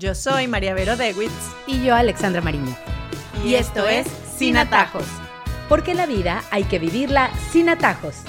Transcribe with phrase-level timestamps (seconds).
[0.00, 1.30] Yo soy María Vero Dewitz.
[1.66, 2.74] Y yo, Alexandra Mariño.
[3.44, 5.04] Y, esto es Sin Atajos.
[5.68, 8.22] Porque la vida hay que vivirla sin atajos.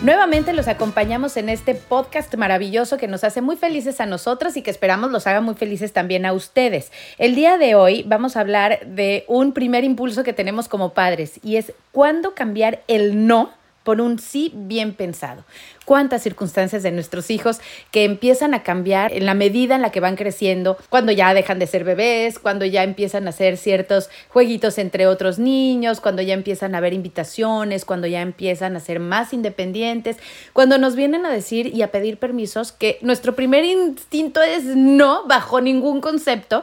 [0.00, 4.62] Nuevamente los acompañamos en este podcast maravilloso que nos hace muy felices a nosotros y
[4.62, 6.90] que esperamos los haga muy felices también a ustedes.
[7.18, 11.38] El día de hoy vamos a hablar de un primer impulso que tenemos como padres
[11.42, 13.50] y es cuándo cambiar el no
[13.84, 15.44] por un sí bien pensado.
[15.84, 17.60] Cuántas circunstancias de nuestros hijos
[17.90, 21.58] que empiezan a cambiar en la medida en la que van creciendo, cuando ya dejan
[21.58, 26.34] de ser bebés, cuando ya empiezan a hacer ciertos jueguitos entre otros niños, cuando ya
[26.34, 30.16] empiezan a haber invitaciones, cuando ya empiezan a ser más independientes,
[30.52, 35.26] cuando nos vienen a decir y a pedir permisos que nuestro primer instinto es no,
[35.26, 36.62] bajo ningún concepto,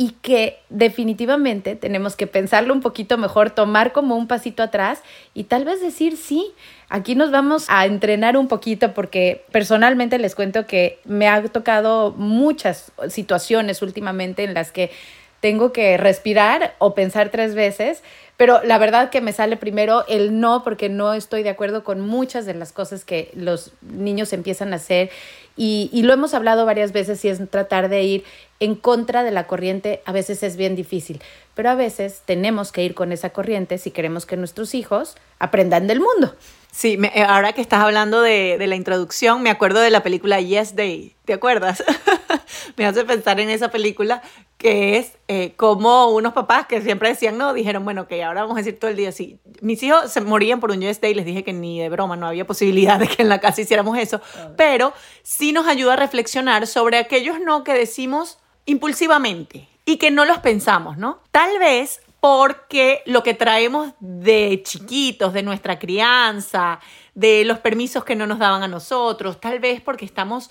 [0.00, 5.02] y que definitivamente tenemos que pensarlo un poquito mejor, tomar como un pasito atrás
[5.34, 6.54] y tal vez decir sí.
[6.88, 12.12] Aquí nos vamos a entrenar un poquito porque personalmente les cuento que me ha tocado
[12.12, 14.92] muchas situaciones últimamente en las que
[15.40, 18.02] tengo que respirar o pensar tres veces,
[18.36, 22.00] pero la verdad que me sale primero el no porque no estoy de acuerdo con
[22.00, 25.10] muchas de las cosas que los niños empiezan a hacer
[25.58, 28.24] y, lo hemos hablado varias veces y es tratar de ir
[28.60, 31.22] en contra de la corriente a veces es bien difícil,
[31.54, 35.86] pero a veces tenemos que ir con esa corriente si queremos que nuestros hijos aprendan
[35.86, 36.34] del mundo.
[36.70, 40.40] Sí, eh, ahora que estás hablando de, de, la introducción, me acuerdo de la película
[40.40, 41.82] Yes Day, ¿te acuerdas?
[42.76, 44.22] me hace pensar en esa película
[44.58, 48.56] que es eh, como unos papás que siempre decían no, dijeron, bueno, que ahora vamos
[48.56, 49.38] a decir todo el día así.
[49.60, 52.26] Mis hijos se morían por un Yes Day, les dije que ni de broma, no
[52.26, 54.20] había posibilidad de que en la casa hiciéramos eso,
[54.56, 54.92] pero
[55.22, 60.38] sí nos ayuda a reflexionar sobre aquellos no que decimos impulsivamente y que no los
[60.38, 61.20] pensamos, ¿no?
[61.30, 66.78] Tal vez porque lo que traemos de chiquitos, de nuestra crianza,
[67.14, 70.50] de los permisos que no nos daban a nosotros, tal vez porque estamos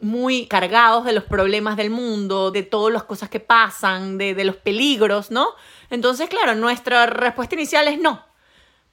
[0.00, 4.56] muy cargados de los problemas del mundo, de todas las cosas que pasan, de, los
[4.56, 5.50] peligros, ¿no?
[5.88, 8.24] Entonces, claro, nuestra respuesta inicial es no.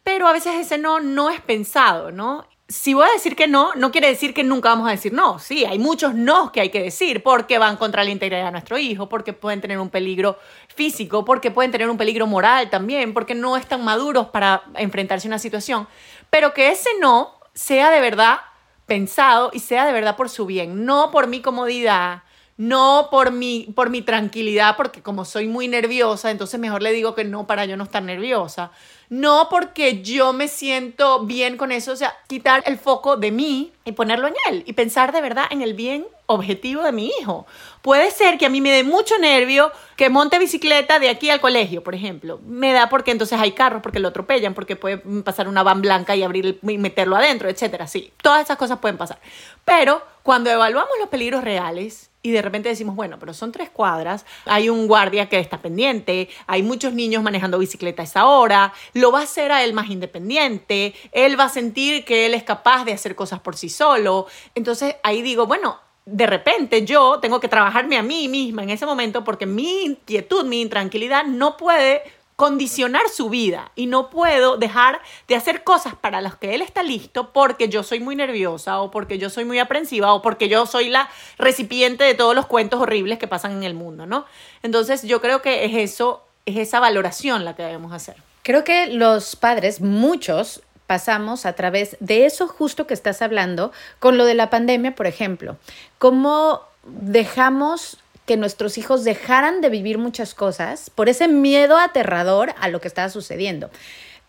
[0.03, 2.46] Pero a veces ese no no es pensado, ¿no?
[2.69, 5.40] Si voy a decir que no, no quiere decir que nunca vamos a decir no.
[5.40, 8.78] Sí, hay muchos no que hay que decir porque van contra la integridad de nuestro
[8.78, 10.38] hijo, porque pueden tener un peligro
[10.68, 15.30] físico, porque pueden tener un peligro moral también, porque no están maduros para enfrentarse a
[15.30, 15.88] una situación.
[16.30, 18.41] Pero que ese no sea de verdad
[18.86, 22.22] pensado y sea de verdad por su bien, no por mi comodidad,
[22.59, 27.16] no por mi, por mi tranquilidad, porque como soy muy nerviosa, entonces mejor le digo
[27.16, 28.72] que no para yo no estar nerviosa.
[29.08, 33.72] No porque yo me siento bien con eso, o sea, quitar el foco de mí
[33.86, 37.48] y ponerlo en él y pensar de verdad en el bien objetivo de mi hijo.
[37.81, 41.40] Puede ser que a mí me dé mucho nervio que monte bicicleta de aquí al
[41.40, 42.42] colegio, por ejemplo.
[42.46, 46.14] Me da porque entonces hay carros, porque lo atropellan, porque puede pasar una van blanca
[46.14, 47.88] y abrir y meterlo adentro, etcétera.
[47.88, 49.22] Sí, todas esas cosas pueden pasar.
[49.64, 54.25] Pero cuando evaluamos los peligros reales, y de repente decimos, bueno, pero son tres cuadras,
[54.46, 59.22] hay un guardia que está pendiente, hay muchos niños manejando bicicleta esa hora, lo va
[59.22, 62.94] a hacer a él más independiente, él va a sentir que él es capaz de
[62.94, 64.28] hacer cosas por sí solo.
[64.53, 68.86] Entonces ahí digo, bueno, de repente yo tengo que trabajarme a mí misma en ese
[68.86, 72.01] momento porque mi inquietud, mi intranquilidad no puede
[72.39, 76.83] condicionar su vida y no puedo dejar de hacer cosas para las que él está
[76.83, 80.66] listo porque yo soy muy nerviosa o porque yo soy muy aprensiva o porque yo
[80.66, 84.25] soy la recipiente de todos los cuentos horribles que pasan en el mundo, ¿no?
[84.63, 88.16] Entonces yo creo que es eso, es esa valoración la que debemos hacer.
[88.44, 94.17] Creo que los padres, muchos, pasamos a través de eso justo que estás hablando con
[94.17, 95.57] lo de la pandemia, por ejemplo.
[95.97, 97.97] ¿Cómo dejamos
[98.29, 102.88] que nuestros hijos dejaran de vivir muchas cosas por ese miedo aterrador a lo que
[102.88, 103.72] estaba sucediendo.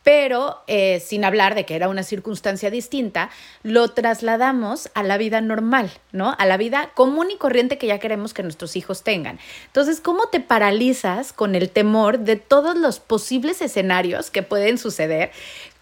[0.02, 3.28] Pero eh, sin hablar de que era una circunstancia distinta,
[3.62, 6.34] lo trasladamos a la vida normal, ¿no?
[6.38, 9.38] A la vida común y corriente que ya queremos que nuestros hijos tengan.
[9.66, 15.30] Entonces, ¿cómo te paralizas con el temor de todos los posibles escenarios que pueden suceder?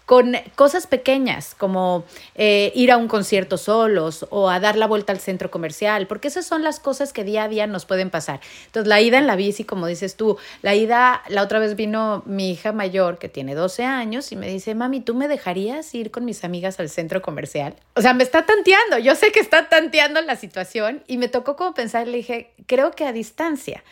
[0.09, 2.03] Con cosas pequeñas como
[2.33, 6.29] eh, ir a un concierto solos o a dar la vuelta al centro comercial, porque
[6.29, 8.39] esas son las cosas que día a día nos pueden pasar.
[8.65, 12.23] Entonces, la ida en la bici, como dices tú, la ida, la otra vez vino
[12.25, 16.09] mi hija mayor que tiene 12 años y me dice, mami, ¿tú me dejarías ir
[16.09, 17.75] con mis amigas al centro comercial?
[17.93, 21.55] O sea, me está tanteando, yo sé que está tanteando la situación y me tocó
[21.55, 23.83] como pensar, le dije, creo que a distancia.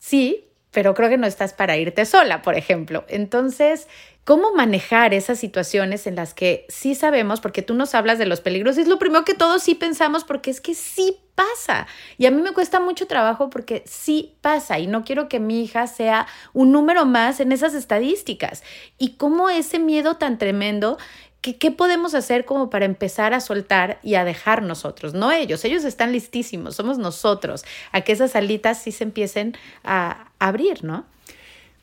[0.00, 0.45] Sí,
[0.76, 3.06] pero creo que no estás para irte sola, por ejemplo.
[3.08, 3.88] Entonces,
[4.24, 8.42] ¿cómo manejar esas situaciones en las que sí sabemos, porque tú nos hablas de los
[8.42, 11.86] peligros, es lo primero que todos sí pensamos, porque es que sí pasa.
[12.18, 15.62] Y a mí me cuesta mucho trabajo porque sí pasa y no quiero que mi
[15.62, 18.62] hija sea un número más en esas estadísticas.
[18.98, 20.98] Y cómo ese miedo tan tremendo
[21.40, 25.14] ¿Qué, podemos hacer como para empezar a soltar y a dejar nosotros?
[25.14, 30.30] No ellos, ellos están listísimos, somos nosotros, a que esas alitas sí se empiecen a
[30.40, 31.04] abrir, ¿no?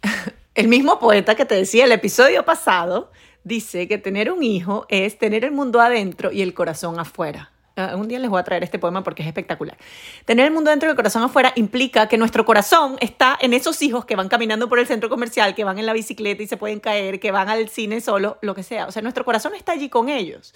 [0.56, 3.10] El mismo poeta que te decía el episodio pasado
[3.44, 7.53] dice que tener un hijo es tener el mundo adentro y el corazón afuera.
[7.76, 9.76] Ah, un día les voy a traer este poema porque es espectacular.
[10.26, 13.82] Tener el mundo dentro y el corazón afuera implica que nuestro corazón está en esos
[13.82, 16.56] hijos que van caminando por el centro comercial, que van en la bicicleta y se
[16.56, 18.86] pueden caer, que van al cine solo, lo que sea.
[18.86, 20.54] O sea, nuestro corazón está allí con ellos.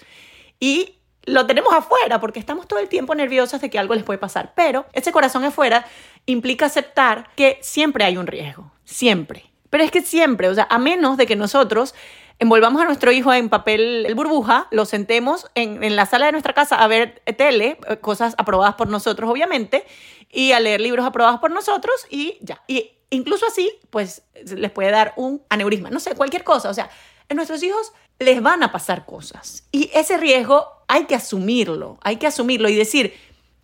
[0.60, 0.94] Y
[1.24, 4.52] lo tenemos afuera porque estamos todo el tiempo nerviosos de que algo les puede pasar.
[4.54, 5.86] Pero ese corazón afuera
[6.24, 8.70] implica aceptar que siempre hay un riesgo.
[8.84, 9.50] Siempre.
[9.70, 11.94] Pero es que siempre, o sea, a menos de que nosotros
[12.38, 16.76] envolvamos a nuestro hijo en papel burbuja, lo sentemos en, la sala de nuestra casa
[16.76, 19.84] a ver tele, eh, cosas aprobadas por nosotros, obviamente,
[20.30, 22.62] y a leer libros aprobados por nosotros y ya.
[22.66, 26.70] Y incluso así, pues les puede dar un aneurisma, no sé, cualquier cosa.
[26.70, 26.90] O sea,
[27.28, 29.64] en nuestros hijos les van a pasar cosas.
[29.72, 33.14] Y ese riesgo hay que asumirlo, hay que asumirlo y decir,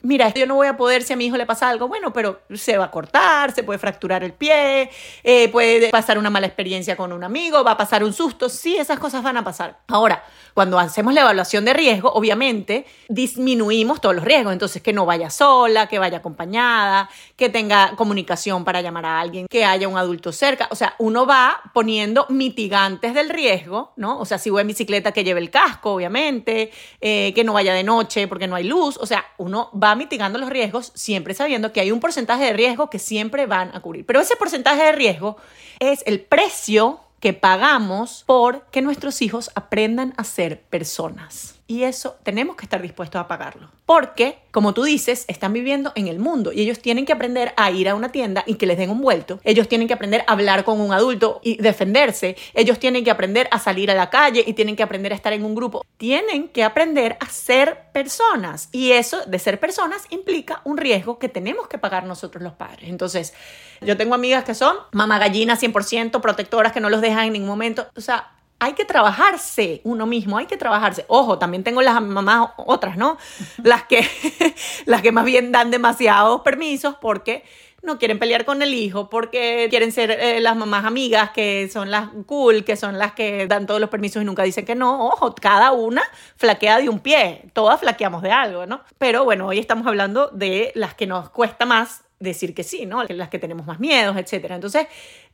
[0.05, 2.41] mira, yo no voy a poder si a mi hijo le pasa algo, bueno, pero
[2.53, 4.91] se va a cortar, se puede fracturar el pie,
[5.25, 8.77] eh, puede pasar una mala experiencia con un amigo, va a pasar un susto, sí,
[8.77, 9.79] esas cosas van a pasar.
[9.89, 10.23] Ahora,
[10.53, 15.31] cuando hacemos la evaluación de riesgo, obviamente disminuimos todos los riesgos, entonces que no vaya
[15.31, 20.33] sola, que vaya acompañada, que tenga comunicación para llamar a alguien, que haya un adulto
[20.33, 24.19] cerca, o sea, uno va poniendo mitigantes del riesgo, ¿no?
[24.21, 26.71] O sea, si voy en bicicleta, que lleve el casco, obviamente,
[27.01, 30.39] eh, que no vaya de noche porque no hay luz, o sea, uno va mitigando
[30.39, 34.07] los riesgos, siempre sabiendo que hay un porcentaje de riesgo que siempre van a cubrir.
[34.07, 35.37] Pero ese porcentaje de riesgo
[35.79, 41.54] es el precio que pagamos por que nuestros hijos aprendan a ser personas.
[41.67, 43.71] Y eso tenemos que estar dispuestos a pagarlo.
[43.87, 47.71] Porque, como tú dices, están viviendo en el mundo y ellos tienen que aprender a
[47.71, 49.41] ir a una tienda y que les den un vuelto.
[49.45, 52.37] Ellos tienen que aprender a hablar con un adulto y defenderse.
[52.53, 55.33] Ellos tienen que aprender a salir a la calle y tienen que aprender a estar
[55.33, 55.85] en un grupo.
[55.97, 58.69] Tienen que aprender a ser personas.
[58.73, 62.91] Y eso de ser personas implica un riesgo que tenemos que pagar nosotros los padres.
[62.91, 63.33] Entonces,
[63.81, 67.49] yo tengo amigas que son mamá gallina 100%, protectoras que no los dejan en ningún
[67.49, 67.87] momento.
[67.97, 68.35] O sea,
[68.65, 71.05] hay que trabajarse uno mismo, hay que trabajarse.
[71.09, 73.19] Ojo, también tengo las mamás otras, ¿no?
[73.63, 74.07] Las que,
[74.87, 77.45] las que más bien dan demasiados permisos porque
[77.83, 81.91] no quieren pelear con el hijo, porque quieren ser eh, las mamás amigas, que son
[81.91, 85.09] las cool, que son las que dan todos los permisos y nunca dicen que no.
[85.09, 86.03] Ojo, cada una
[86.37, 88.81] flaquea de un pie, todas flaqueamos de algo, ¿no?
[88.97, 93.05] Pero bueno, hoy estamos hablando de las que nos cuesta más decir que sí, ¿no?
[93.05, 94.55] Las que tenemos más miedos, etcétera.
[94.55, 94.87] Entonces,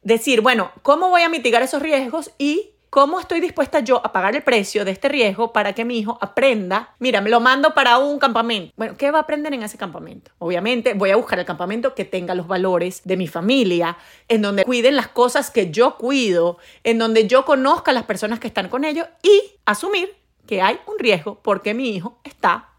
[0.02, 4.34] decir, bueno, ¿cómo voy a mitigar esos riesgos y ¿Cómo estoy dispuesta yo a pagar
[4.34, 6.96] el precio de este riesgo para que mi hijo aprenda?
[6.98, 8.72] Mira, me lo mando para un campamento.
[8.76, 10.32] Bueno, ¿qué va a aprender en ese campamento?
[10.40, 13.96] Obviamente voy a buscar el campamento que tenga los valores de mi familia,
[14.26, 18.40] en donde cuiden las cosas que yo cuido, en donde yo conozca a las personas
[18.40, 20.16] que están con ellos y asumir
[20.48, 22.69] que hay un riesgo porque mi hijo está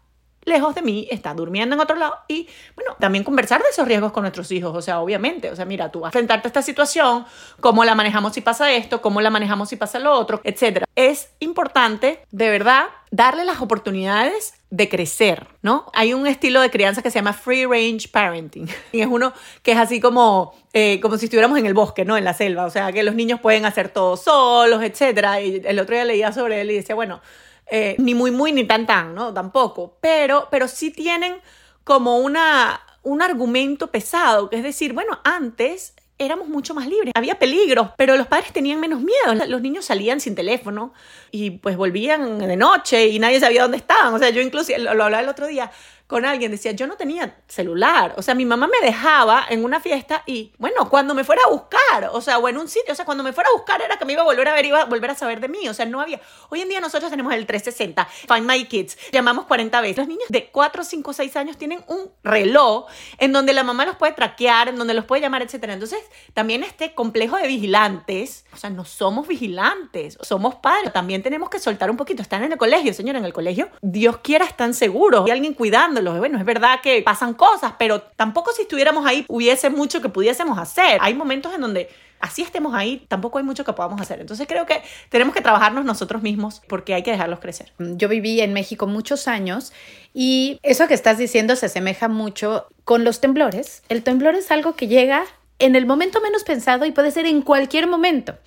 [0.44, 4.12] lejos de mí, está durmiendo en otro lado y, bueno, también conversar de esos riesgos
[4.12, 6.62] con nuestros hijos, o sea, obviamente, o sea, mira, tú vas a enfrentarte a esta
[6.62, 7.24] situación,
[7.60, 10.86] cómo la manejamos si pasa esto, cómo la manejamos si pasa lo otro, etcétera.
[10.96, 15.84] Es importante, de verdad, darle las oportunidades de crecer, ¿no?
[15.92, 19.72] Hay un estilo de crianza que se llama free range parenting y es uno que
[19.72, 22.16] es así como, eh, como si estuviéramos en el bosque, ¿no?
[22.16, 25.40] En la selva, o sea, que los niños pueden hacer todo solos, etcétera.
[25.42, 27.20] Y el otro día leía sobre él y decía, bueno,
[27.66, 29.32] eh, ni muy muy ni tan tan, ¿no?
[29.32, 31.36] Tampoco, pero, pero sí tienen
[31.84, 37.12] como una, un argumento pesado, que es decir, bueno, antes éramos mucho más libres.
[37.14, 39.46] Había peligros, pero los padres tenían menos miedo.
[39.48, 40.92] Los niños salían sin teléfono
[41.30, 44.14] y pues volvían de noche y nadie sabía dónde estaban.
[44.14, 45.70] O sea, yo incluso lo, lo hablaba el otro día
[46.06, 49.80] con alguien, decía, yo no tenía celular, o sea, mi mamá me dejaba en una
[49.80, 52.96] fiesta y, bueno, cuando me fuera a buscar, o sea, o en un sitio, o
[52.96, 54.82] sea, cuando me fuera a buscar era que me iba a volver a ver, iba
[54.82, 57.32] a volver a saber de mí, o sea, no había, hoy en día nosotros tenemos
[57.32, 61.56] el 360, Find My Kids, llamamos 40 veces, los niños de 4, 5, 6 años
[61.56, 62.86] tienen un reloj
[63.18, 65.64] en donde la mamá los puede traquear, en donde los puede llamar, etc.
[65.64, 66.00] Entonces,
[66.34, 71.58] también este complejo de vigilantes, o sea, no somos vigilantes, somos padres, también tenemos que
[71.58, 75.24] soltar un poquito, están en el colegio, señor, en el colegio, Dios quiera, están seguros,
[75.24, 79.70] hay alguien cuidando bueno, es verdad que pasan cosas, pero tampoco si estuviéramos ahí hubiese
[79.70, 80.98] mucho que pudiésemos hacer.
[81.00, 81.88] Hay momentos en donde
[82.20, 84.20] así estemos ahí, tampoco hay mucho que podamos hacer.
[84.20, 87.72] Entonces creo que tenemos que trabajarnos nosotros mismos porque hay que dejarlos crecer.
[87.78, 89.72] Yo viví en México muchos años
[90.14, 93.82] y eso que estás diciendo se asemeja mucho con los temblores.
[93.88, 95.24] El temblor es algo que llega
[95.58, 98.38] en el momento menos pensado y puede ser en cualquier momento.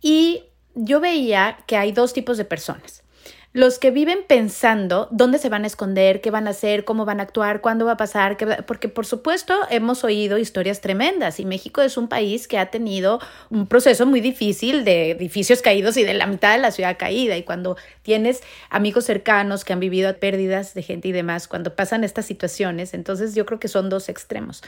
[0.00, 0.44] Y
[0.74, 2.99] yo veía que hay dos tipos de personas.
[3.52, 7.18] Los que viven pensando dónde se van a esconder, qué van a hacer, cómo van
[7.18, 11.82] a actuar, cuándo va a pasar, porque por supuesto hemos oído historias tremendas y México
[11.82, 13.18] es un país que ha tenido
[13.50, 17.36] un proceso muy difícil de edificios caídos y de la mitad de la ciudad caída
[17.36, 22.04] y cuando tienes amigos cercanos que han vivido pérdidas de gente y demás, cuando pasan
[22.04, 24.62] estas situaciones, entonces yo creo que son dos extremos.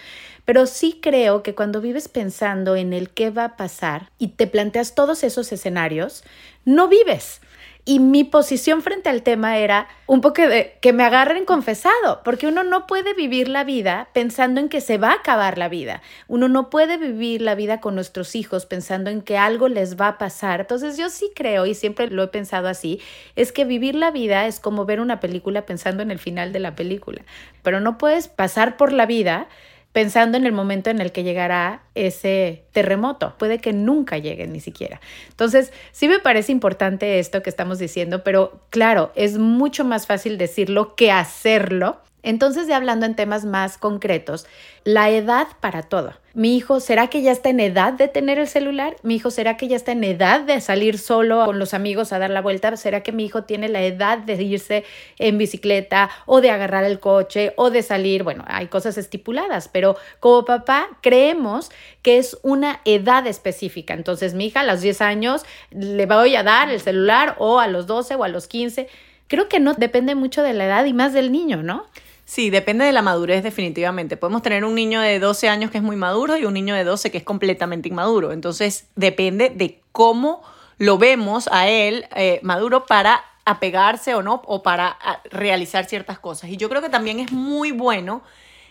[0.45, 4.49] Pero sí creo que cuando vives pensando en el qué va a pasar y te
[4.49, 6.25] planteas todos esos escenarios,
[6.65, 7.41] no vives.
[7.85, 12.47] Y mi posición frente al tema era un poco de que me agarren confesado, porque
[12.47, 16.01] uno no puede vivir la vida pensando en que se va a acabar la vida.
[16.29, 20.07] Uno no puede vivir la vida con nuestros hijos pensando en que algo les va
[20.07, 20.61] a pasar.
[20.61, 23.01] Entonces yo sí creo, y siempre lo he pensado así,
[23.35, 26.61] es que vivir la vida es como ver una película pensando en el final de
[26.61, 27.23] la película.
[27.65, 29.49] Pero no puedes pasar por la vida
[29.93, 33.35] pensando en el momento en el que llegará ese terremoto.
[33.39, 35.01] Puede que nunca llegue ni siquiera.
[35.29, 40.39] Entonces, sí me parece importante esto que estamos diciendo, pero claro, es mucho más fácil
[40.39, 42.01] decirlo que hacerlo.
[42.23, 44.47] Entonces, ya hablando en temas más concretos,
[44.85, 46.15] la edad para todo.
[46.35, 48.97] Mi hijo, ¿será que ya está en edad de tener el celular?
[49.03, 52.19] Mi hijo, ¿será que ya está en edad de salir solo con los amigos a
[52.19, 52.75] dar la vuelta?
[52.77, 54.85] ¿Será que mi hijo tiene la edad de irse
[55.19, 58.23] en bicicleta o de agarrar el coche o de salir?
[58.23, 63.93] Bueno, hay cosas estipuladas, pero como papá creemos que es una edad específica.
[63.93, 67.69] Entonces, mi hija a los 10 años le voy a dar el celular o a
[67.69, 68.89] los 12 o a los 15.
[69.29, 71.87] Creo que no depende mucho de la edad y más del niño, ¿no?
[72.25, 74.17] Sí, depende de la madurez definitivamente.
[74.17, 76.85] Podemos tener un niño de 12 años que es muy maduro y un niño de
[76.85, 78.33] 12 que es completamente inmaduro.
[78.33, 80.43] Entonces depende de cómo
[80.79, 84.99] lo vemos a él eh, maduro para apegarse o no o para
[85.31, 86.51] realizar ciertas cosas.
[86.51, 88.23] Y yo creo que también es muy bueno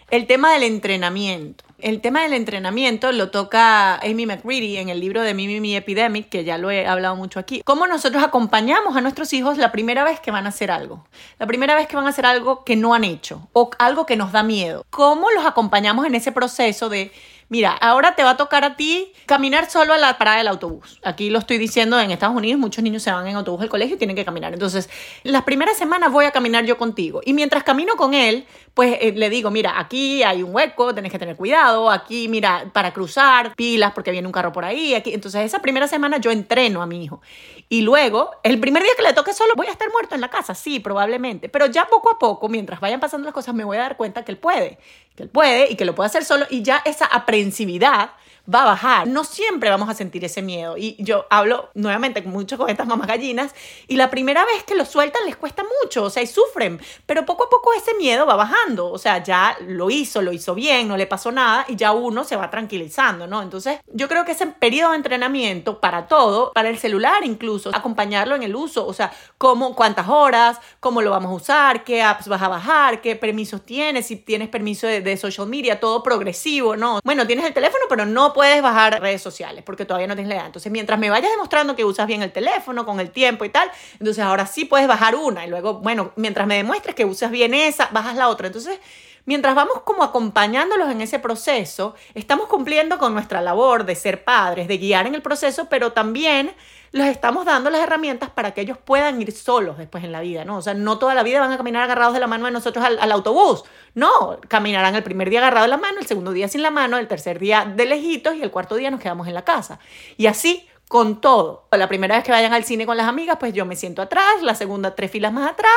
[0.09, 1.63] el tema del entrenamiento.
[1.81, 6.43] El tema del entrenamiento lo toca Amy McReady en el libro de Mimi Epidemic, que
[6.43, 7.63] ya lo he hablado mucho aquí.
[7.65, 11.03] Cómo nosotros acompañamos a nuestros hijos la primera vez que van a hacer algo.
[11.39, 14.15] La primera vez que van a hacer algo que no han hecho o algo que
[14.15, 14.85] nos da miedo.
[14.91, 17.11] Cómo los acompañamos en ese proceso de
[17.51, 21.01] mira, ahora te va a tocar a ti caminar solo a la parada del autobús.
[21.03, 23.95] Aquí lo estoy diciendo, en Estados Unidos muchos niños se van en autobús al colegio
[23.95, 24.53] y tienen que caminar.
[24.53, 24.89] Entonces,
[25.23, 27.19] las primeras semanas voy a caminar yo contigo.
[27.25, 31.11] Y mientras camino con él, pues eh, le digo, mira, aquí hay un hueco, tenés
[31.11, 34.93] que tener cuidado, aquí, mira, para cruzar, pilas porque viene un carro por ahí.
[34.93, 37.21] Entonces, esa primera semana yo entreno a mi hijo.
[37.67, 40.29] Y luego, el primer día que le toque solo, voy a estar muerto en la
[40.29, 41.49] casa, sí, probablemente.
[41.49, 44.23] Pero ya poco a poco, mientras vayan pasando las cosas, me voy a dar cuenta
[44.23, 44.77] que él puede,
[45.15, 46.45] que él puede y que lo puede hacer solo.
[46.49, 47.05] Y ya esa
[47.41, 48.11] aprensividad
[48.53, 49.07] va a bajar.
[49.07, 50.77] No siempre vamos a sentir ese miedo.
[50.77, 53.53] Y yo hablo nuevamente mucho con estas mamás gallinas
[53.87, 57.25] y la primera vez que lo sueltan les cuesta mucho, o sea, y sufren, pero
[57.25, 60.87] poco a poco ese miedo va bajando, o sea, ya lo hizo, lo hizo bien,
[60.87, 63.41] no le pasó nada y ya uno se va tranquilizando, ¿no?
[63.41, 68.35] Entonces, yo creo que ese periodo de entrenamiento para todo, para el celular incluso, acompañarlo
[68.35, 72.27] en el uso, o sea, cómo, cuántas horas, cómo lo vamos a usar, qué apps
[72.27, 76.75] vas a bajar, qué permisos tienes, si tienes permiso de, de social media, todo progresivo,
[76.75, 76.99] ¿no?
[77.03, 80.35] Bueno, tienes el teléfono, pero no puedes bajar redes sociales porque todavía no tienes la
[80.35, 80.45] edad.
[80.47, 83.71] Entonces, mientras me vayas demostrando que usas bien el teléfono con el tiempo y tal,
[83.93, 87.53] entonces ahora sí puedes bajar una y luego, bueno, mientras me demuestres que usas bien
[87.53, 88.47] esa, bajas la otra.
[88.47, 88.79] Entonces,
[89.23, 94.67] mientras vamos como acompañándolos en ese proceso, estamos cumpliendo con nuestra labor de ser padres,
[94.67, 96.53] de guiar en el proceso, pero también
[96.91, 100.43] les estamos dando las herramientas para que ellos puedan ir solos después en la vida,
[100.43, 100.57] ¿no?
[100.57, 102.83] O sea, no toda la vida van a caminar agarrados de la mano de nosotros
[102.83, 106.61] al, autobús, no, caminarán el primer día agarrado de la mano, el segundo día sin
[106.61, 109.43] la mano, el tercer día de lejitos y el cuarto día nos quedamos en la
[109.43, 109.79] casa.
[110.17, 111.69] Y así con todo.
[111.71, 114.41] La primera vez que vayan al cine con las amigas, pues yo me siento atrás,
[114.41, 115.71] la segunda tres filas más atrás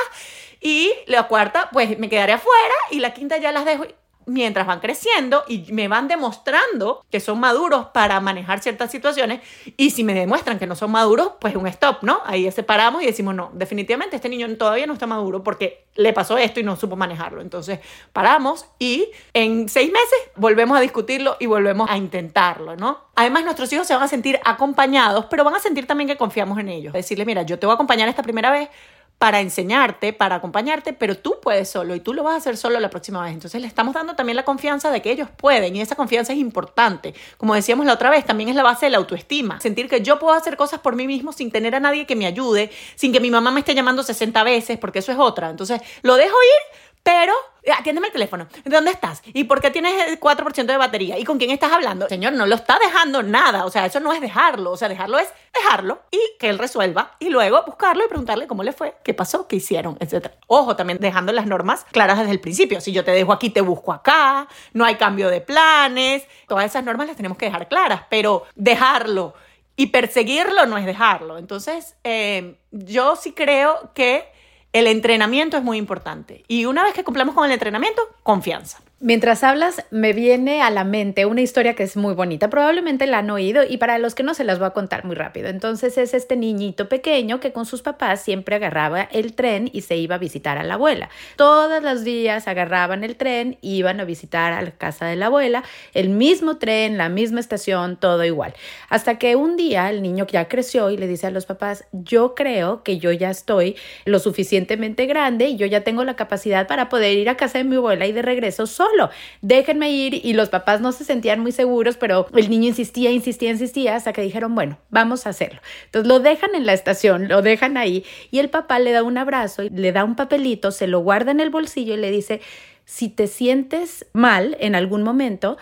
[0.61, 3.85] y la cuarta, pues me quedaré afuera y la quinta ya las dejo
[4.26, 9.40] mientras van creciendo y me van demostrando que son maduros para manejar ciertas situaciones
[9.76, 12.21] y si me demuestran que no son maduros, pues un stop, ¿no?
[12.25, 16.38] Ahí separamos y decimos, no, definitivamente este niño todavía no está maduro porque le pasó
[16.38, 17.40] esto y no supo manejarlo.
[17.40, 17.81] Entonces
[18.12, 23.04] paramos y en seis meses volvemos a discutirlo y volvemos a intentarlo, ¿no?
[23.14, 26.59] Además nuestros hijos se van a sentir acompañados, pero van a sentir también que confiamos
[26.59, 26.93] en ellos.
[26.93, 28.69] Decirle, mira, yo te voy a acompañar esta primera vez,
[29.18, 32.78] para enseñarte, para acompañarte, pero tú puedes solo y tú lo vas a hacer solo
[32.80, 33.33] la próxima vez.
[33.33, 36.38] Entonces le estamos dando también la confianza de que ellos pueden y esa confianza es
[36.38, 37.14] importante.
[37.38, 39.61] Como decíamos la otra vez, también es la base de la autoestima.
[39.61, 42.26] Sentir que yo puedo hacer cosas por mí mismo sin tener a nadie que me
[42.26, 45.49] ayude, sin que mi mamá me esté llamando 60 veces, porque eso es otra.
[45.49, 47.33] Entonces lo dejo ir, pero
[47.73, 48.47] atiéndeme el teléfono.
[48.64, 49.23] ¿Dónde estás?
[49.33, 51.18] ¿Y por qué tienes el 4% de batería?
[51.18, 52.09] ¿Y con quién estás hablando?
[52.09, 53.64] Señor, no lo está dejando nada.
[53.64, 54.73] O sea, eso no es dejarlo.
[54.73, 58.62] O sea, dejarlo es dejarlo y que él resuelva y luego buscarlo y preguntarle cómo
[58.62, 60.33] le fue, qué pasó, qué hicieron, etc.
[60.47, 62.80] Ojo, también dejando las normas claras desde el principio.
[62.80, 66.25] Si yo te dejo aquí, te busco acá, no hay cambio de planes.
[66.49, 69.35] Todas esas normas las tenemos que dejar claras, pero dejarlo
[69.76, 71.38] Y perseguirlo no es dejarlo.
[71.38, 74.34] Entonces, eh, yo sí creo que
[74.75, 76.45] el entrenamiento es muy importante.
[76.49, 78.84] Y una vez que cumplamos con el entrenamiento, confianza.
[79.06, 82.49] Mientras hablas, me viene a la mente una historia que es muy bonita.
[82.49, 85.14] Probablemente la han oído y para los que no se las voy a contar muy
[85.14, 85.49] rápido.
[85.49, 89.99] Entonces es este niñito pequeño que con sus papás siempre agarraba el tren y se
[89.99, 91.11] iba a visitar a la abuela.
[91.37, 95.64] Todos los días agarraban el tren, iban a visitar a la casa de la abuela,
[95.92, 98.54] el mismo tren, la misma estación, todo igual.
[98.88, 102.34] Hasta que un día el niño ya creció y le dice a los papás, yo
[102.34, 106.88] creo que yo ya estoy lo suficientemente grande y yo ya tengo la capacidad para
[106.88, 108.93] poder ir a casa de mi abuela y de regreso solo
[109.42, 113.50] déjenme ir y los papás no se sentían muy seguros, pero el niño insistía, insistía,
[113.50, 115.60] insistía hasta que dijeron, bueno, vamos a hacerlo.
[115.86, 119.18] Entonces lo dejan en la estación, lo dejan ahí y el papá le da un
[119.18, 122.40] abrazo le da un papelito, se lo guarda en el bolsillo y le dice,
[122.84, 125.56] si te sientes mal en algún momento,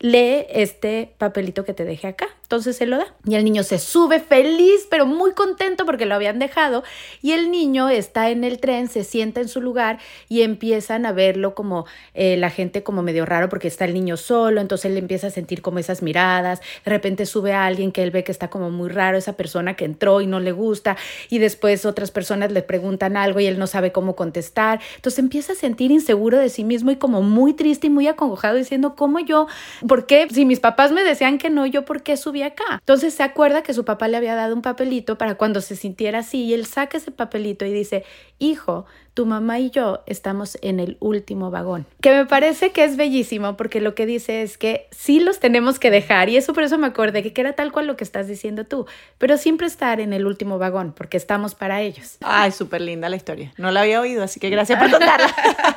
[0.00, 2.26] lee este papelito que te dejé acá.
[2.42, 3.06] Entonces se lo da.
[3.26, 6.84] Y el niño se sube feliz, pero muy contento porque lo habían dejado.
[7.22, 9.98] Y el niño está en el tren, se sienta en su lugar
[10.28, 14.18] y empiezan a verlo como eh, la gente como medio raro porque está el niño
[14.18, 14.60] solo.
[14.60, 16.60] Entonces él empieza a sentir como esas miradas.
[16.84, 19.74] De repente sube a alguien que él ve que está como muy raro, esa persona
[19.74, 20.98] que entró y no le gusta.
[21.30, 24.80] Y después otras personas le preguntan algo y él no sabe cómo contestar.
[24.96, 28.56] Entonces empieza a sentir inseguro de sí mismo y como muy triste y muy acongojado
[28.56, 29.46] diciendo, ¿cómo yo?
[29.86, 30.26] ¿Por qué?
[30.30, 32.78] Si mis papás me decían que no, yo por qué subí acá.
[32.80, 36.20] Entonces se acuerda que su papá le había dado un papelito para cuando se sintiera
[36.20, 38.04] así y él saca ese papelito y dice,
[38.38, 41.86] hijo, tu mamá y yo estamos en el último vagón.
[42.02, 45.78] Que me parece que es bellísimo porque lo que dice es que sí los tenemos
[45.78, 48.26] que dejar y eso por eso me acordé que era tal cual lo que estás
[48.26, 48.86] diciendo tú,
[49.18, 52.18] pero siempre estar en el último vagón porque estamos para ellos.
[52.22, 53.52] Ay, súper linda la historia.
[53.56, 55.32] No la había oído, así que gracias por contarla.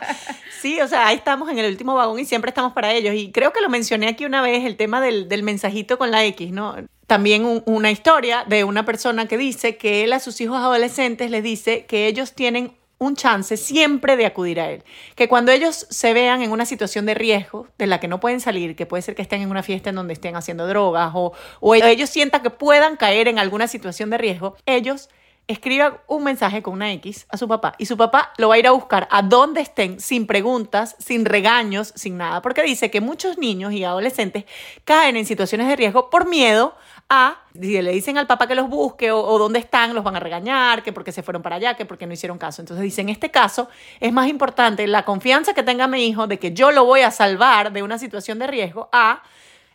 [0.62, 3.13] sí, o sea, ahí estamos en el último vagón y siempre estamos para ellos.
[3.13, 6.25] Y creo que lo mencioné aquí una vez, el tema del, del mensajito con la
[6.25, 6.75] X, ¿no?
[7.06, 11.41] También una historia de una persona que dice que él a sus hijos adolescentes les
[11.41, 14.84] dice que ellos tienen un chance siempre de acudir a él.
[15.16, 18.39] Que cuando ellos se vean en una situación de riesgo de la que no pueden
[18.39, 21.34] salir, que puede ser que estén en una fiesta en donde estén haciendo drogas o,
[21.60, 25.10] o ellos sientan que puedan caer en alguna situación de riesgo, ellos
[25.48, 28.60] escriban un mensaje con una X a su papá y su papá lo va a
[28.60, 33.00] ir a buscar a donde estén sin preguntas, sin regaños, sin nada, porque dice que
[33.00, 34.44] muchos niños y adolescentes
[34.84, 36.75] caen en situaciones de riesgo por miedo
[37.09, 40.20] a, si le dicen al papá que los busque o, dónde están, los van a
[40.20, 42.61] regañar, que porque se fueron para allá, que porque no hicieron caso.
[42.61, 46.37] Entonces dice, en este caso es más importante la confianza que tenga mi hijo de
[46.37, 49.24] que yo lo voy a salvar de una situación de riesgo a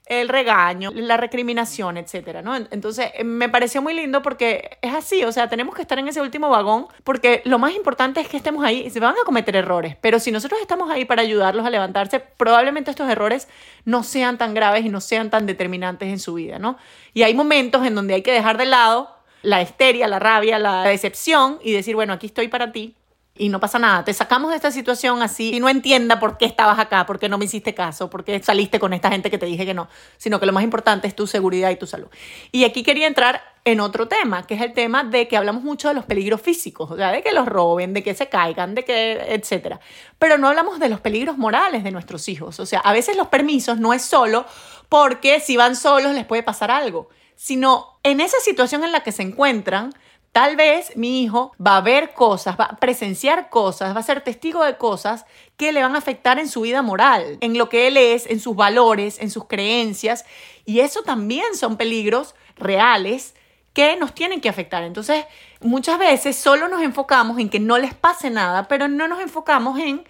[0.07, 2.57] el regaño, la recriminación, etcétera, ¿no?
[2.57, 6.09] Entonces, eh, me pareció muy lindo porque es así, o sea, tenemos que estar en
[6.09, 9.55] ese último vagón porque lo más importante es que estemos ahí, se van a cometer
[9.55, 13.49] errores, pero si nosotros estamos ahí para ayudarlos a levantarse, probablemente estos errores
[13.85, 16.77] no sean tan graves y no sean tan determinantes en su vida, ¿no?
[17.15, 19.09] Y hay momentos en donde hay que dejar de lado
[19.43, 22.97] la histeria, la rabia, la decepción y decir, bueno, aquí estoy para ti,
[23.35, 24.05] y no pasa nada.
[24.05, 27.29] Te sacamos de esta situación así y no entienda por qué estabas acá, por qué
[27.29, 29.89] no me hiciste caso, por qué saliste con esta gente que te dije que no,
[30.19, 32.09] sino que lo más importante es tu seguridad y tu salud.
[32.51, 35.89] Y aquí quería entrar en otro tema, que es el tema de que hablamos mucho
[35.89, 38.85] de los peligros físicos, o sea, de que los roben, de que se caigan, de
[38.85, 39.81] que, etcétera.
[40.19, 42.61] Pero no hablamos de los peligros morales de nuestros hijos.
[42.61, 44.45] O sea, a veces los permisos no es solo
[44.89, 49.13] porque si van solos les puede pasar algo, sino en esa situación en la que
[49.13, 49.95] se encuentran,
[50.33, 54.23] Tal vez mi hijo va a ver cosas, va a presenciar cosas, va a ser
[54.23, 55.27] testigo de cosas
[55.59, 58.41] que le van a afectar en su vida moral, en lo que él es, en
[58.41, 60.25] sus valores, en sus creencias.
[60.65, 63.35] Y eso también son peligros reales
[63.75, 64.83] que nos tienen que afectar.
[64.85, 65.27] Entonces,
[65.61, 69.79] muchas veces solo nos enfocamos en que no les pase nada, pero no nos enfocamos
[69.79, 70.03] en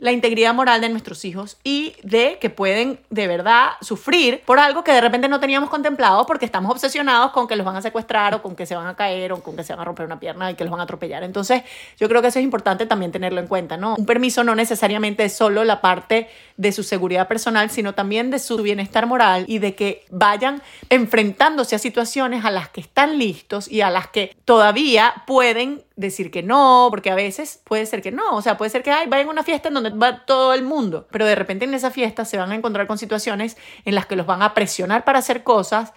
[0.00, 4.82] la integridad moral de nuestros hijos y de que pueden de verdad sufrir por algo
[4.82, 8.34] que de repente no teníamos contemplado porque estamos obsesionados con que los van a secuestrar
[8.34, 10.18] o con que se van a caer o con que se van a romper una
[10.18, 11.22] pierna y que los van a atropellar.
[11.22, 11.62] Entonces,
[11.98, 13.94] yo creo que eso es importante también tenerlo en cuenta, ¿no?
[13.96, 18.38] Un permiso no necesariamente es solo la parte de su seguridad personal, sino también de
[18.38, 23.70] su bienestar moral y de que vayan enfrentándose a situaciones a las que están listos
[23.70, 28.10] y a las que todavía pueden decir que no, porque a veces puede ser que
[28.10, 30.54] no, o sea, puede ser que ay, vayan a una fiesta en donde va todo
[30.54, 33.94] el mundo, pero de repente en esa fiesta se van a encontrar con situaciones en
[33.94, 35.92] las que los van a presionar para hacer cosas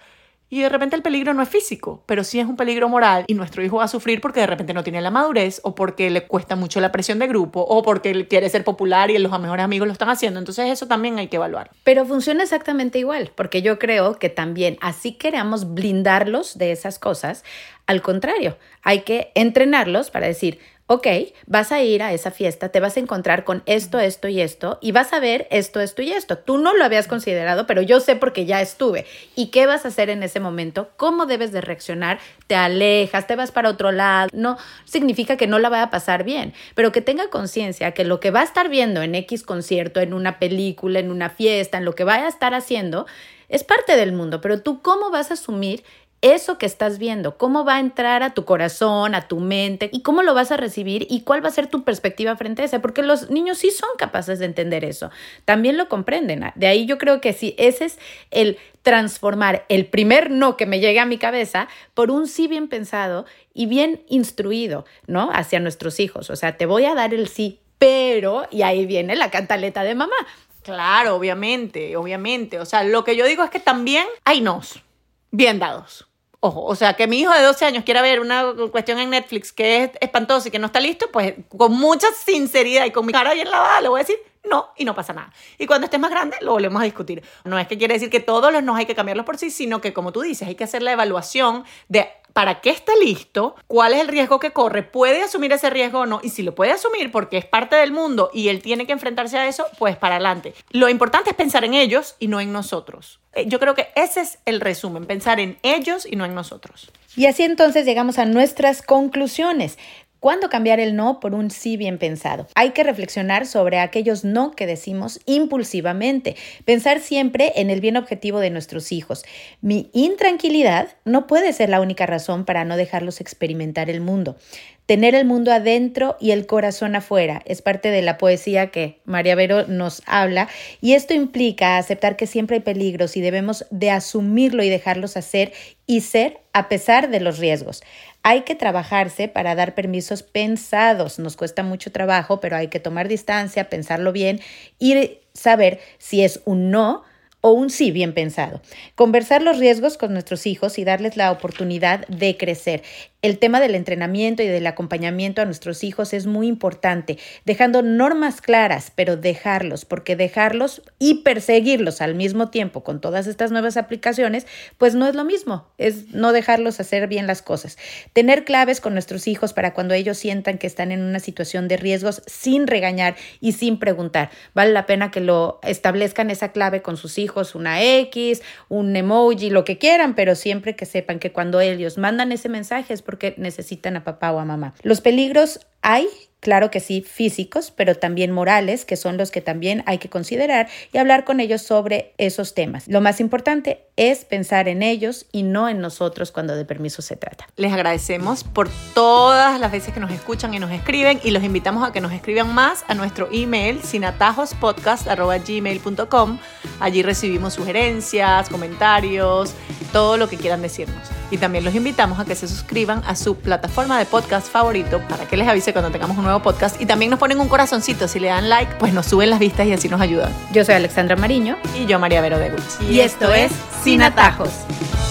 [0.50, 3.34] y de repente el peligro no es físico, pero sí es un peligro moral y
[3.34, 6.28] nuestro hijo va a sufrir porque de repente no tiene la madurez o porque le
[6.28, 9.88] cuesta mucho la presión de grupo o porque quiere ser popular y los mejores amigos
[9.88, 10.38] lo están haciendo.
[10.38, 11.70] Entonces eso también hay que evaluar.
[11.82, 17.42] Pero funciona exactamente igual, porque yo creo que también así queremos blindarlos de esas cosas.
[17.86, 21.06] Al contrario, hay que entrenarlos para decir, ok,
[21.46, 24.78] vas a ir a esa fiesta, te vas a encontrar con esto, esto y esto,
[24.82, 26.36] y vas a ver esto, esto y esto.
[26.36, 29.06] Tú no lo habías considerado, pero yo sé porque ya estuve.
[29.34, 30.90] ¿Y qué vas a hacer en ese momento?
[30.96, 32.18] ¿Cómo debes de reaccionar?
[32.46, 33.26] ¿Te alejas?
[33.26, 34.28] ¿Te vas para otro lado?
[34.34, 38.20] No significa que no la vaya a pasar bien, pero que tenga conciencia que lo
[38.20, 41.86] que va a estar viendo en X concierto, en una película, en una fiesta, en
[41.86, 43.06] lo que vaya a estar haciendo,
[43.48, 45.84] es parte del mundo, pero tú cómo vas a asumir
[46.24, 50.00] eso que estás viendo, cómo va a entrar a tu corazón, a tu mente y
[50.00, 52.80] cómo lo vas a recibir y cuál va a ser tu perspectiva frente a eso,
[52.80, 55.10] porque los niños sí son capaces de entender eso,
[55.44, 56.50] también lo comprenden.
[56.54, 57.98] De ahí yo creo que sí, ese es
[58.30, 62.68] el transformar el primer no que me llegue a mi cabeza por un sí bien
[62.68, 65.30] pensado y bien instruido, ¿no?
[65.30, 66.30] Hacia nuestros hijos.
[66.30, 69.94] O sea, te voy a dar el sí, pero, y ahí viene la cantaleta de
[69.94, 70.16] mamá.
[70.62, 72.58] Claro, obviamente, obviamente.
[72.60, 74.82] O sea, lo que yo digo es que también hay nos
[75.30, 76.06] bien dados.
[76.46, 79.50] Ojo, o sea, que mi hijo de 12 años quiera ver una cuestión en Netflix
[79.50, 83.14] que es espantosa y que no está listo, pues con mucha sinceridad y con mi
[83.14, 85.32] cara bien lavada le voy a decir no y no pasa nada.
[85.56, 87.22] Y cuando estés más grande lo volvemos a discutir.
[87.44, 89.80] No es que quiere decir que todos los no hay que cambiarlos por sí, sino
[89.80, 93.94] que como tú dices, hay que hacer la evaluación de para qué está listo, cuál
[93.94, 96.72] es el riesgo que corre, puede asumir ese riesgo o no, y si lo puede
[96.72, 100.16] asumir porque es parte del mundo y él tiene que enfrentarse a eso, pues para
[100.16, 100.52] adelante.
[100.70, 103.20] Lo importante es pensar en ellos y no en nosotros.
[103.34, 106.90] Eh, yo creo que ese es el resumen, pensar en ellos y no en nosotros.
[107.16, 109.78] Y así entonces llegamos a nuestras conclusiones.
[110.24, 112.46] ¿Cuándo cambiar el no por un sí bien pensado?
[112.54, 116.34] Hay que reflexionar sobre aquellos no que decimos impulsivamente,
[116.64, 119.22] pensar siempre en el bien objetivo de nuestros hijos.
[119.60, 124.38] Mi intranquilidad no puede ser la única razón para no dejarlos experimentar el mundo.
[124.86, 129.34] Tener el mundo adentro y el corazón afuera es parte de la poesía que María
[129.34, 130.48] Vero nos habla
[130.82, 135.52] y esto implica aceptar que siempre hay peligros y debemos de asumirlo y dejarlos hacer
[135.86, 137.82] y ser a pesar de los riesgos.
[138.26, 141.18] Hay que trabajarse para dar permisos pensados.
[141.18, 144.40] Nos cuesta mucho trabajo, pero hay que tomar distancia, pensarlo bien
[144.78, 147.04] y saber si es un no
[147.42, 148.62] o un sí bien pensado.
[148.94, 152.82] Conversar los riesgos con nuestros hijos y darles la oportunidad de crecer.
[153.24, 158.42] El tema del entrenamiento y del acompañamiento a nuestros hijos es muy importante, dejando normas
[158.42, 164.46] claras, pero dejarlos, porque dejarlos y perseguirlos al mismo tiempo con todas estas nuevas aplicaciones,
[164.76, 167.78] pues no es lo mismo, es no dejarlos hacer bien las cosas.
[168.12, 171.78] Tener claves con nuestros hijos para cuando ellos sientan que están en una situación de
[171.78, 174.28] riesgos sin regañar y sin preguntar.
[174.52, 179.48] Vale la pena que lo establezcan esa clave con sus hijos, una X, un emoji,
[179.48, 183.13] lo que quieran, pero siempre que sepan que cuando ellos mandan ese mensaje es porque
[183.36, 184.74] necesitan a papá o a mamá.
[184.82, 186.08] Los peligros hay
[186.44, 190.68] Claro que sí, físicos, pero también morales, que son los que también hay que considerar
[190.92, 192.86] y hablar con ellos sobre esos temas.
[192.86, 197.16] Lo más importante es pensar en ellos y no en nosotros cuando de permiso se
[197.16, 197.46] trata.
[197.56, 201.88] Les agradecemos por todas las veces que nos escuchan y nos escriben y los invitamos
[201.88, 206.38] a que nos escriban más a nuestro email sinatajospodcast.gmail.com.
[206.78, 209.54] Allí recibimos sugerencias, comentarios,
[209.94, 211.08] todo lo que quieran decirnos.
[211.30, 215.26] Y también los invitamos a que se suscriban a su plataforma de podcast favorito para
[215.26, 216.80] que les avise cuando tengamos un nuevo podcast.
[216.80, 218.08] Y también nos ponen un corazoncito.
[218.08, 220.32] Si le dan like, pues nos suben las vistas y así nos ayudan.
[220.52, 221.56] Yo soy Alexandra Mariño.
[221.78, 222.52] Y yo María Vero de
[222.88, 224.50] Y, esto es Sin Atajos.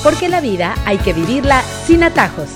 [0.03, 2.49] Porque la vida hay que vivirla sin atajos.